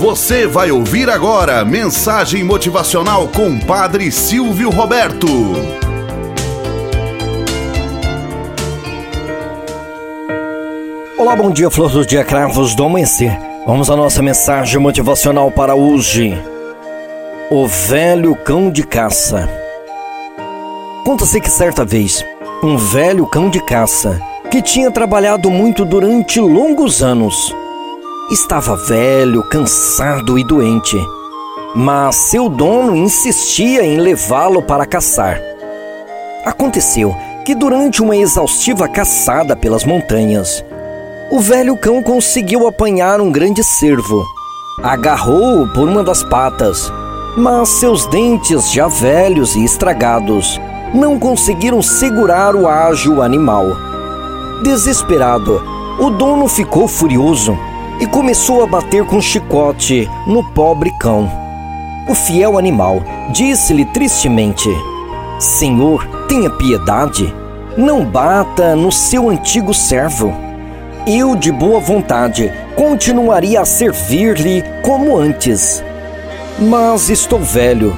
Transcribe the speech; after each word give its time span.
Você 0.00 0.46
vai 0.46 0.70
ouvir 0.70 1.10
agora 1.10 1.62
mensagem 1.62 2.42
motivacional 2.42 3.28
com 3.28 3.58
Padre 3.58 4.10
Silvio 4.10 4.70
Roberto. 4.70 5.26
Olá, 11.18 11.36
bom 11.36 11.50
dia, 11.50 11.68
flor 11.68 11.90
do 11.90 12.06
dia, 12.06 12.24
cravos 12.24 12.74
do 12.74 12.82
amanhecer. 12.82 13.38
Vamos 13.66 13.90
à 13.90 13.94
nossa 13.94 14.22
mensagem 14.22 14.80
motivacional 14.80 15.50
para 15.50 15.74
hoje. 15.74 16.32
O 17.50 17.66
velho 17.66 18.34
cão 18.36 18.70
de 18.70 18.82
caça. 18.82 19.50
Conta-se 21.04 21.38
que 21.42 21.50
certa 21.50 21.84
vez, 21.84 22.24
um 22.62 22.78
velho 22.78 23.26
cão 23.26 23.50
de 23.50 23.62
caça, 23.62 24.18
que 24.50 24.62
tinha 24.62 24.90
trabalhado 24.90 25.50
muito 25.50 25.84
durante 25.84 26.40
longos 26.40 27.02
anos, 27.02 27.54
Estava 28.30 28.76
velho, 28.76 29.42
cansado 29.42 30.38
e 30.38 30.44
doente, 30.44 30.96
mas 31.74 32.14
seu 32.14 32.48
dono 32.48 32.94
insistia 32.94 33.84
em 33.84 33.96
levá-lo 33.96 34.62
para 34.62 34.86
caçar. 34.86 35.40
Aconteceu 36.46 37.12
que 37.44 37.56
durante 37.56 38.00
uma 38.00 38.16
exaustiva 38.16 38.86
caçada 38.86 39.56
pelas 39.56 39.84
montanhas, 39.84 40.64
o 41.32 41.40
velho 41.40 41.76
cão 41.76 42.00
conseguiu 42.04 42.68
apanhar 42.68 43.20
um 43.20 43.32
grande 43.32 43.64
cervo. 43.64 44.24
Agarrou-o 44.80 45.66
por 45.72 45.88
uma 45.88 46.04
das 46.04 46.22
patas, 46.22 46.88
mas 47.36 47.68
seus 47.68 48.06
dentes, 48.06 48.70
já 48.70 48.86
velhos 48.86 49.56
e 49.56 49.64
estragados, 49.64 50.60
não 50.94 51.18
conseguiram 51.18 51.82
segurar 51.82 52.54
o 52.54 52.68
ágil 52.68 53.22
animal. 53.22 53.66
Desesperado, 54.62 55.60
o 55.98 56.10
dono 56.10 56.46
ficou 56.46 56.86
furioso 56.86 57.58
e 58.00 58.06
começou 58.06 58.62
a 58.62 58.66
bater 58.66 59.04
com 59.04 59.20
chicote 59.20 60.08
no 60.26 60.42
pobre 60.52 60.90
cão. 60.98 61.30
O 62.08 62.14
fiel 62.14 62.58
animal 62.58 63.02
disse-lhe 63.30 63.84
tristemente: 63.84 64.68
Senhor, 65.38 66.06
tenha 66.26 66.48
piedade, 66.48 67.32
não 67.76 68.04
bata 68.04 68.74
no 68.74 68.90
seu 68.90 69.28
antigo 69.28 69.74
servo. 69.74 70.34
Eu, 71.06 71.36
de 71.36 71.52
boa 71.52 71.78
vontade, 71.78 72.52
continuaria 72.74 73.60
a 73.60 73.64
servir-lhe 73.64 74.64
como 74.82 75.16
antes. 75.16 75.82
Mas 76.58 77.08
estou 77.08 77.38
velho 77.38 77.96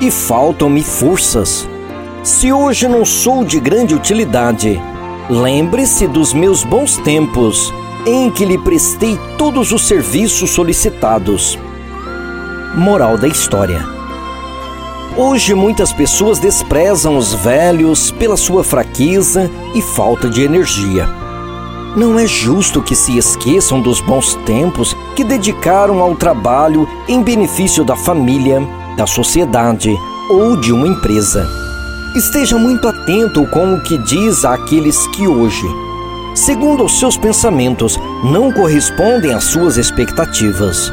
e 0.00 0.10
faltam-me 0.10 0.82
forças. 0.82 1.68
Se 2.22 2.52
hoje 2.52 2.86
não 2.88 3.04
sou 3.04 3.44
de 3.44 3.58
grande 3.58 3.94
utilidade, 3.94 4.80
lembre-se 5.28 6.06
dos 6.06 6.32
meus 6.32 6.62
bons 6.62 6.96
tempos 6.98 7.72
em 8.06 8.30
que 8.30 8.44
lhe 8.44 8.58
prestei 8.58 9.18
todos 9.38 9.72
os 9.72 9.86
serviços 9.86 10.50
solicitados. 10.50 11.58
Moral 12.74 13.16
da 13.16 13.28
história: 13.28 13.86
Hoje 15.16 15.54
muitas 15.54 15.92
pessoas 15.92 16.38
desprezam 16.38 17.16
os 17.16 17.34
velhos 17.34 18.10
pela 18.10 18.36
sua 18.36 18.64
fraqueza 18.64 19.50
e 19.74 19.82
falta 19.82 20.28
de 20.28 20.42
energia. 20.42 21.06
Não 21.94 22.18
é 22.18 22.26
justo 22.26 22.80
que 22.80 22.96
se 22.96 23.18
esqueçam 23.18 23.78
dos 23.78 24.00
bons 24.00 24.34
tempos 24.46 24.96
que 25.14 25.22
dedicaram 25.22 26.00
ao 26.00 26.16
trabalho 26.16 26.88
em 27.06 27.22
benefício 27.22 27.84
da 27.84 27.94
família, 27.94 28.66
da 28.96 29.06
sociedade 29.06 29.94
ou 30.30 30.56
de 30.56 30.72
uma 30.72 30.88
empresa. 30.88 31.46
Esteja 32.16 32.56
muito 32.56 32.88
atento 32.88 33.46
com 33.48 33.74
o 33.74 33.82
que 33.82 33.98
diz 33.98 34.44
àqueles 34.46 35.06
que 35.08 35.28
hoje, 35.28 35.66
segundo 36.42 36.84
os 36.84 36.98
seus 36.98 37.16
pensamentos, 37.16 37.96
não 38.24 38.50
correspondem 38.50 39.32
às 39.32 39.44
suas 39.44 39.76
expectativas. 39.76 40.92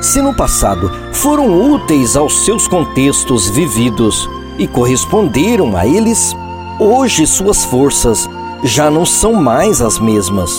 Se 0.00 0.22
no 0.22 0.34
passado 0.34 0.90
foram 1.12 1.72
úteis 1.72 2.16
aos 2.16 2.44
seus 2.46 2.66
contextos 2.66 3.50
vividos 3.50 4.28
e 4.58 4.66
corresponderam 4.66 5.76
a 5.76 5.86
eles, 5.86 6.34
hoje 6.80 7.26
suas 7.26 7.66
forças 7.66 8.28
já 8.64 8.90
não 8.90 9.04
são 9.04 9.34
mais 9.34 9.82
as 9.82 9.98
mesmas. 9.98 10.50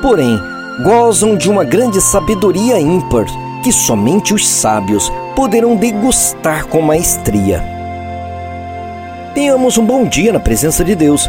Porém, 0.00 0.40
gozam 0.84 1.36
de 1.36 1.50
uma 1.50 1.64
grande 1.64 2.00
sabedoria 2.00 2.80
ímpar 2.80 3.26
que 3.64 3.72
somente 3.72 4.32
os 4.32 4.48
sábios 4.48 5.10
poderão 5.34 5.74
degustar 5.74 6.66
com 6.66 6.80
maestria. 6.80 7.64
Tenhamos 9.34 9.76
um 9.76 9.84
bom 9.84 10.04
dia 10.04 10.32
na 10.32 10.40
presença 10.40 10.84
de 10.84 10.94
Deus 10.94 11.28